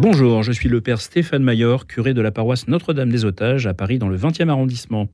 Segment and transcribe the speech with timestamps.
[0.00, 3.74] Bonjour, je suis le père Stéphane Mayor, curé de la paroisse Notre-Dame des Otages à
[3.74, 5.08] Paris dans le 20e arrondissement.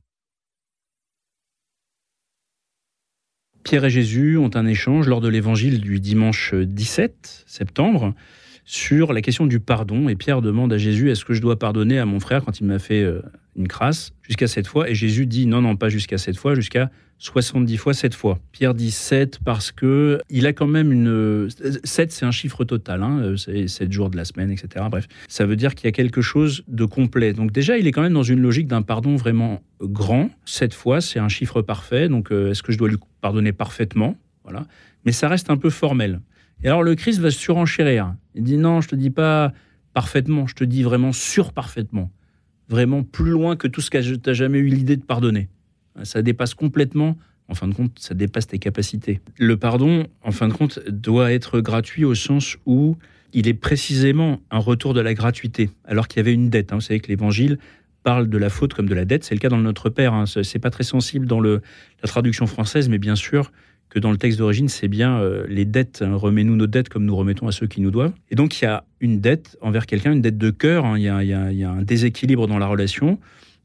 [3.63, 8.13] Pierre et Jésus ont un échange lors de l'évangile du dimanche 17 septembre
[8.63, 10.07] sur la question du pardon.
[10.07, 12.67] Et Pierre demande à Jésus, est-ce que je dois pardonner à mon frère quand il
[12.67, 13.23] m'a fait euh,
[13.55, 14.87] une crasse jusqu'à cette fois?
[14.87, 18.39] Et Jésus dit, non, non, pas jusqu'à cette fois, jusqu'à 70 fois cette fois.
[18.51, 21.49] Pierre dit 7 parce que il a quand même une...
[21.83, 24.85] 7, c'est un chiffre total, hein, c'est 7 jours de la semaine, etc.
[24.89, 27.33] Bref, ça veut dire qu'il y a quelque chose de complet.
[27.33, 30.29] Donc déjà, il est quand même dans une logique d'un pardon vraiment grand.
[30.45, 34.17] 7 fois, c'est un chiffre parfait, donc euh, est-ce que je dois lui pardonner parfaitement?
[34.43, 34.65] Voilà.
[35.05, 36.21] Mais ça reste un peu formel.
[36.63, 38.15] Et alors le Christ va surenchérir.
[38.33, 39.53] Il dit non, je te dis pas
[39.93, 42.11] parfaitement, je te dis vraiment surparfaitement.
[42.67, 45.49] Vraiment plus loin que tout ce que tu jamais eu l'idée de pardonner.
[46.03, 47.17] Ça dépasse complètement,
[47.47, 49.21] en fin de compte, ça dépasse tes capacités.
[49.37, 52.97] Le pardon, en fin de compte, doit être gratuit au sens où
[53.33, 56.71] il est précisément un retour de la gratuité, alors qu'il y avait une dette.
[56.71, 56.75] Hein.
[56.75, 57.59] Vous savez que l'Évangile
[58.03, 59.23] parle de la faute comme de la dette.
[59.23, 60.13] C'est le cas dans le Notre Père.
[60.13, 60.25] Hein.
[60.25, 61.59] C'est pas très sensible dans la
[62.03, 63.51] traduction française, mais bien sûr,
[63.89, 67.05] que dans le texte d'origine, c'est bien euh, les dettes, hein, remets-nous nos dettes comme
[67.05, 68.13] nous remettons à ceux qui nous doivent.
[68.29, 70.97] Et donc il y a une dette envers quelqu'un, une dette de cœur, hein.
[70.97, 73.19] il, y a, un déséquilibre dans la relation,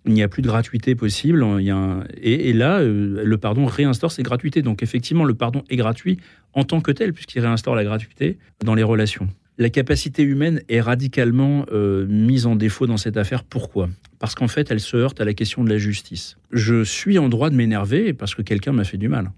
[0.07, 3.67] il n'y a plus de gratuité possible, il y a et, là, euh, le pardon
[3.67, 4.63] réinstaure ses gratuités.
[4.63, 6.19] Donc effectivement, le pardon est gratuit
[6.55, 9.29] en tant que tel, puisqu'il réinstaure la gratuité dans les relations.
[9.59, 13.45] La capacité humaine est radicalement euh, mise en défaut dans cette affaire.
[13.45, 13.91] Pourquoi?
[14.19, 16.39] Parce qu'en fait, elle se heurte à la question de la justice.
[16.51, 19.31] Je suis en droit de m'énerver parce que quelqu'un m'a fait du mal.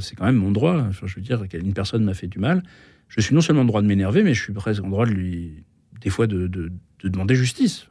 [0.00, 0.88] C'est quand même mon droit.
[0.90, 2.62] je veux dire, qu'une personne m'a fait du mal.
[3.08, 5.12] Je suis non seulement en droit de m'énerver, mais je suis presque en droit de
[5.12, 5.64] lui,
[6.00, 6.48] des fois, de,
[7.02, 7.86] demander justice.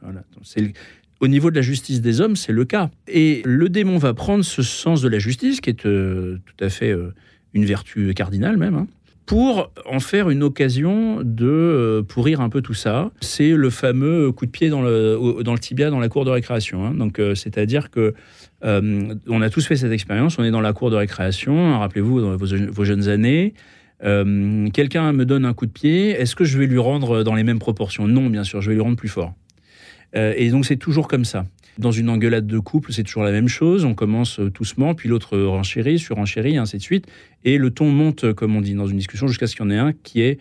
[1.20, 2.90] Au niveau de la justice des hommes, c'est le cas.
[3.08, 6.68] Et le démon va prendre ce sens de la justice, qui est euh, tout à
[6.68, 7.14] fait euh,
[7.54, 8.86] une vertu cardinale même, hein,
[9.24, 13.12] pour en faire une occasion de euh, pourrir un peu tout ça.
[13.22, 16.84] C'est le fameux coup de pied dans le, tibia dans la cour de récréation.
[16.84, 16.92] Hein.
[16.92, 18.12] Donc, c'est-à-dire que
[18.62, 20.38] on a tous fait cette expérience.
[20.38, 21.78] On est dans la cour de récréation.
[21.78, 23.54] Rappelez-vous, dans vos, jeunes années,
[24.00, 26.10] quelqu'un me donne un coup de pied.
[26.10, 28.06] Est-ce que je vais lui rendre dans les mêmes proportions?
[28.06, 29.34] Non, bien sûr, je vais lui rendre plus fort.
[30.16, 31.46] Euh, et donc, c'est toujours comme ça.
[31.78, 33.84] Dans une engueulade de couple, c'est toujours la même chose.
[33.84, 37.06] On commence doucement, puis l'autre renchérit, surenchérit, ainsi de suite.
[37.44, 39.70] Et le ton monte, comme on dit dans une discussion, jusqu'à ce qu'il y en
[39.70, 40.38] ait un qui est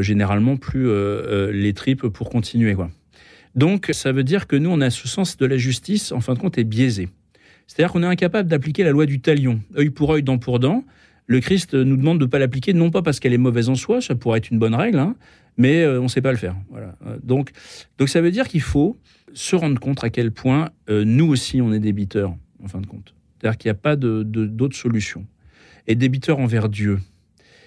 [0.00, 0.88] généralement plus
[1.52, 2.74] les tripes pour continuer.
[3.54, 6.32] Donc, ça veut dire que nous, on a ce sens de la justice, en fin
[6.32, 7.10] de compte, est biaisé.
[7.66, 10.84] C'est-à-dire qu'on est incapable d'appliquer la loi du talion, œil pour œil, dent pour dent.
[11.28, 13.74] Le Christ nous demande de ne pas l'appliquer, non pas parce qu'elle est mauvaise en
[13.74, 15.14] soi, ça pourrait être une bonne règle, hein,
[15.58, 16.56] mais euh, on ne sait pas le faire.
[16.70, 16.96] Voilà.
[17.06, 17.50] Euh, donc,
[17.98, 18.98] donc ça veut dire qu'il faut
[19.34, 22.34] se rendre compte à quel point euh, nous aussi on est débiteurs,
[22.64, 23.14] en fin de compte.
[23.38, 25.26] C'est-à-dire qu'il n'y a pas d'autre solution.
[25.86, 26.98] Et débiteurs envers Dieu.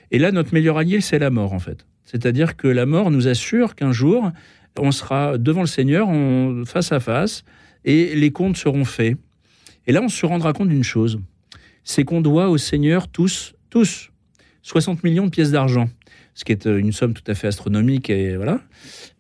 [0.10, 1.86] Et là, notre meilleur allié, c'est la mort, en fait.
[2.04, 4.32] C'est-à-dire que la mort nous assure qu'un jour,
[4.78, 6.10] on sera devant le Seigneur,
[6.66, 7.46] face à face,
[7.86, 9.18] et les comptes seront faits.
[9.88, 11.22] Et là, on se rendra compte d'une chose,
[11.84, 14.12] c'est qu'on doit au Seigneur tous, tous,
[14.64, 15.90] 60 millions de pièces d'argent,
[16.34, 18.62] ce qui est euh, une somme tout à fait astronomique, voilà.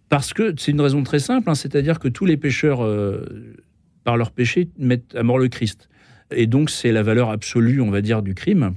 [0.09, 3.55] Parce que c'est une raison très simple, hein, c'est-à-dire que tous les pécheurs, euh,
[4.03, 5.87] par leur péché, mettent à mort le Christ.
[6.31, 8.73] Et donc, c'est la valeur absolue, on va dire, du crime,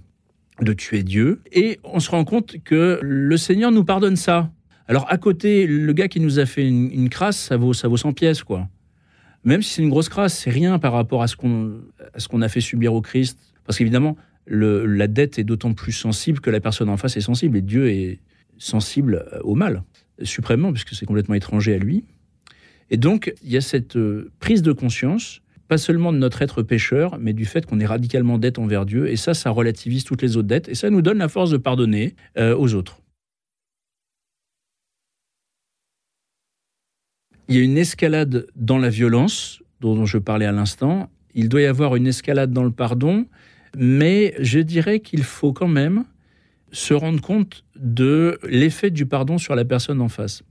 [0.60, 1.40] de tuer Dieu.
[1.50, 4.52] Et on se rend compte que le Seigneur nous pardonne ça.
[4.86, 7.96] Alors, à côté, le gars qui nous a fait une, crasse, ça vaut, ça vaut
[7.96, 8.68] 100 pièces, quoi.
[9.42, 12.60] Même si c'est une grosse crasse, c'est rien par rapport à ce qu'on a fait
[12.60, 13.40] subir au Christ.
[13.64, 14.16] Parce qu'évidemment,
[14.46, 17.56] la dette est d'autant plus sensible que la personne en face est sensible.
[17.56, 18.20] Et Dieu est
[18.58, 19.82] sensible au mal,
[20.22, 22.04] suprêmement, puisque c'est complètement étranger à lui.
[22.90, 26.62] Et donc, il y a cette euh, prise de conscience, pas seulement de notre être
[26.62, 29.08] pécheur, mais du fait qu'on est radicalement dette envers Dieu.
[29.08, 30.68] Et ça, ça relativise toutes les autres dettes.
[30.68, 33.00] Et ça nous donne la force de pardonner euh, aux autres.
[37.48, 41.10] il y a une escalade dans la violence, dont je parlais à l'instant.
[41.34, 43.26] Il doit y avoir une escalade dans le pardon,
[43.76, 46.04] mais je dirais qu'il faut quand même
[46.72, 50.42] se rendre compte de l'effet du pardon sur la personne en face.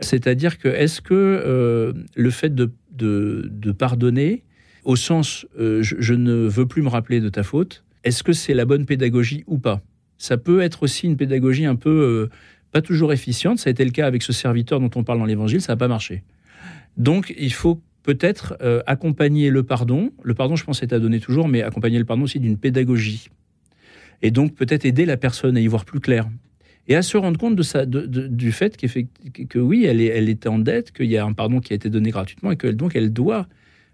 [0.00, 4.44] C'est-à-dire que est-ce que euh, le fait de, de, pardonner,
[4.84, 8.54] au sens euh, je, ne veux plus me rappeler de ta faute, est-ce que c'est
[8.54, 9.82] la bonne pédagogie ou pas?
[10.18, 12.36] Ça peut être aussi une pédagogie un peu euh,
[12.72, 13.58] pas toujours efficiente.
[13.58, 15.76] Ça a été le cas avec ce serviteur dont on parle dans l'Évangile, ça n'a
[15.76, 16.22] pas marché.
[16.96, 20.10] Donc, il faut peut-être euh, accompagner le pardon.
[20.22, 23.28] Le pardon, je pense, est à donner toujours, mais accompagner le pardon aussi d'une pédagogie.
[24.22, 26.28] Et donc, peut-être aider la personne à y voir plus clair.
[26.88, 31.06] Et à se rendre compte du fait que oui, elle, est, était en dette, qu'il
[31.06, 33.46] y a un pardon qui a été donné gratuitement et que donc elle doit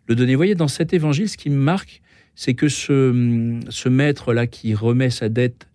[0.06, 0.34] le donner.
[0.34, 2.00] Vous voyez, dans cet évangile, ce qui me marque,
[2.34, 5.68] c'est que ce, maître-là qui remet sa dette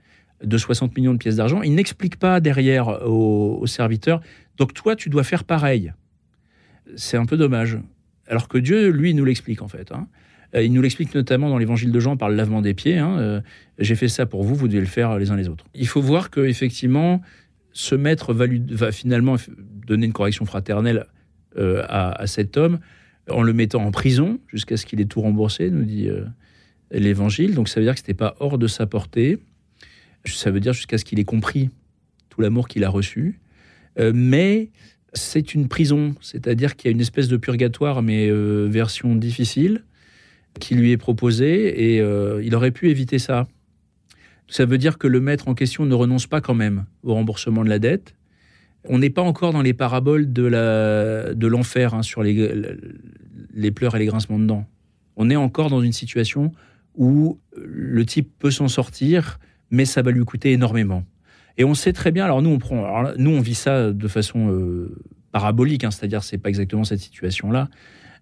[0.44, 1.62] de 60 millions de pièces d'argent.
[1.62, 4.22] Il n'explique pas derrière aux, serviteurs,
[4.58, 5.94] donc toi, tu dois faire pareil.
[6.96, 7.78] C'est un peu dommage.
[8.32, 9.92] Alors que Dieu, lui, nous l'explique en fait.
[9.92, 10.08] Hein.
[10.56, 12.98] Euh, il nous l'explique notamment dans l'évangile de Jean par le lavement des pieds.
[12.98, 13.18] Hein.
[13.20, 13.42] Euh,
[13.78, 15.66] j'ai fait ça pour vous, vous devez le faire les uns les autres.
[15.74, 17.22] Il faut voir que effectivement,
[17.74, 19.36] ce maître va, finalement
[19.86, 21.08] donner une correction fraternelle
[21.58, 22.80] euh, à, cet homme
[23.30, 26.08] en le mettant en prison jusqu'à ce qu'il ait tout remboursé, nous dit
[26.90, 27.54] l'évangile.
[27.54, 29.40] Donc ça veut dire que ce n'était pas hors de sa portée.
[30.26, 31.70] Ça veut dire jusqu'à ce qu'il ait compris
[32.30, 33.42] tout l'amour qu'il a reçu.
[33.98, 34.70] mais
[35.14, 38.30] c'est une prison, c'est-à-dire qu'il y a une espèce de purgatoire, mais
[38.68, 39.84] version difficile,
[40.60, 43.48] qui lui est proposé et euh, il aurait pu éviter ça.
[44.48, 47.64] Ça veut dire que le maître en question ne renonce pas quand même au remboursement
[47.64, 48.16] de la dette.
[48.90, 54.06] On n'est pas encore dans les paraboles de l'enfer hein, sur les pleurs et les
[54.08, 54.68] grincements de dents.
[55.16, 56.52] On est encore dans une situation
[56.96, 61.06] où le type peut s'en sortir, mais ça va lui coûter énormément.
[61.58, 62.26] Et on sait très bien.
[62.26, 64.96] Alors nous, on prend, nous, on vit ça de façon euh,
[65.32, 67.70] parabolique, hein, c'est-à-dire c'est pas exactement cette situation-là.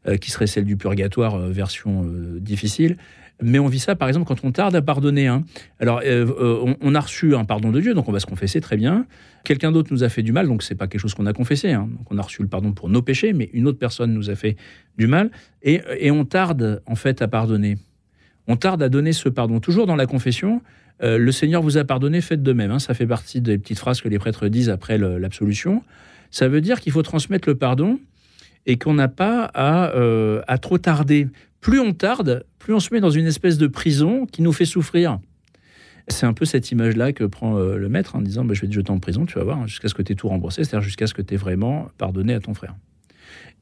[0.07, 2.05] Euh, qui serait celle du purgatoire euh, version
[2.39, 2.95] difficile.
[3.41, 5.27] Mais on vit ça, par exemple, quand on tarde à pardonner.
[5.27, 5.43] Hein.
[5.79, 6.01] Alors,
[6.81, 9.05] on, a reçu un pardon de Dieu, donc on va se confesser très bien.
[9.45, 11.71] Quelqu'un d'autre nous a fait du mal, donc c'est pas quelque chose qu'on a confessé.
[11.71, 11.89] Hein.
[11.97, 14.35] Donc on a reçu le pardon pour nos péchés, mais une autre personne nous a
[14.35, 14.57] fait
[14.97, 15.31] du mal,
[15.63, 17.77] et on tarde en fait à pardonner.
[18.49, 19.59] On tarde à donner ce pardon.
[19.59, 20.61] Toujours dans la confession,
[21.01, 22.71] le Seigneur vous a pardonné, faites de même.
[22.71, 22.79] Hein.
[22.79, 25.83] Ça fait partie des petites phrases que les prêtres disent après l'absolution.
[26.31, 27.99] Ça veut dire qu'il faut transmettre le pardon
[28.65, 31.27] et qu'on n'a pas euh, à, trop tarder.
[31.61, 34.65] Plus on tarde, plus on se met dans une espèce de prison qui nous fait
[34.65, 35.19] souffrir.
[36.07, 38.67] C'est un peu cette image-là que prend euh, le maître en disant bah, Je vais
[38.67, 40.83] te jeter en prison, tu vas voir, jusqu'à ce que tu aies tout remboursé, c'est-à-dire
[40.83, 42.75] jusqu'à ce que tu aies vraiment pardonné à ton frère.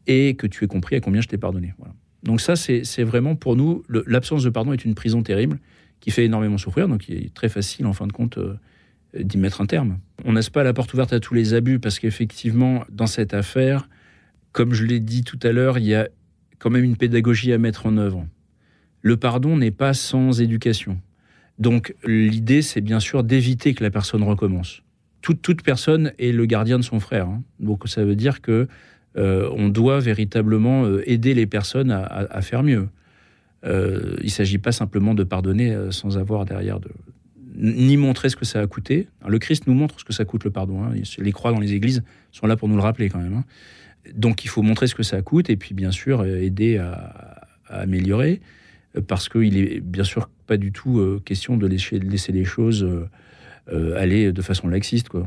[0.08, 1.74] Et que tu aies compris à combien je t'ai pardonné.
[1.78, 1.94] Voilà.
[2.24, 5.60] Donc, ça, c'est vraiment pour nous, l'absence de pardon est une prison terrible
[6.00, 8.56] qui fait énormément souffrir, donc il est très facile, en fin de compte, euh,
[9.18, 10.00] d'y mettre un terme.
[10.26, 13.90] On n'a pas la porte ouverte à tous les abus parce qu'effectivement, dans cette affaire,
[14.52, 16.08] comme je l'ai dit tout à l'heure, il y a
[16.60, 18.26] quand même une pédagogie à mettre en œuvre.
[19.02, 21.00] Le pardon n'est pas sans éducation.
[21.60, 24.84] Donc l'idée, c'est bien sûr d'éviter que la personne recommence.
[25.22, 27.28] Toute, personne est le gardien de son frère.
[27.28, 27.44] Hein.
[27.60, 28.68] Donc ça veut dire que
[29.18, 32.88] euh, on doit véritablement euh, aider les personnes à, faire mieux.
[33.66, 36.90] Euh, il ne s'agit pas simplement de pardonner sans avoir derrière de,
[37.58, 39.08] ni montrer ce que ça a coûté.
[39.28, 40.84] Le Christ nous montre ce que ça coûte le pardon.
[40.84, 40.94] Hein.
[41.18, 43.34] Les croix dans les églises sont là pour nous le rappeler quand même.
[43.34, 43.46] Hein.
[44.14, 47.48] Donc il faut montrer ce que ça coûte et puis bien sûr euh, aider à,
[47.68, 48.42] améliorer
[48.96, 52.88] euh, parce qu'il est bien sûr pas du tout euh, question de laisser, les choses
[53.98, 55.10] aller de façon laxiste.
[55.10, 55.26] Quoi.